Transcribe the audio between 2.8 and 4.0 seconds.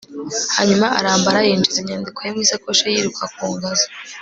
ye yiruka ku ngazi